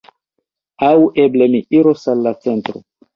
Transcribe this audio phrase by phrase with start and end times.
[0.87, 2.83] Aŭ eble mi iros al la centro.